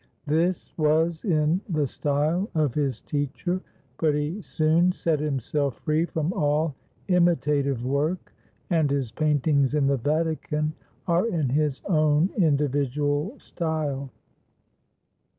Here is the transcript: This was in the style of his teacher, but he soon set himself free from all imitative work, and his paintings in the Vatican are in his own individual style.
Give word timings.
This 0.25 0.75
was 0.79 1.23
in 1.23 1.61
the 1.69 1.85
style 1.85 2.49
of 2.55 2.73
his 2.73 3.01
teacher, 3.01 3.61
but 3.99 4.15
he 4.15 4.41
soon 4.41 4.91
set 4.91 5.19
himself 5.19 5.75
free 5.77 6.05
from 6.05 6.33
all 6.33 6.73
imitative 7.07 7.85
work, 7.85 8.33
and 8.71 8.89
his 8.89 9.11
paintings 9.11 9.75
in 9.75 9.85
the 9.85 9.97
Vatican 9.97 10.73
are 11.07 11.27
in 11.27 11.49
his 11.49 11.83
own 11.85 12.31
individual 12.35 13.35
style. 13.37 14.09